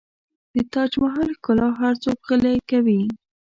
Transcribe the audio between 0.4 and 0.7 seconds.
د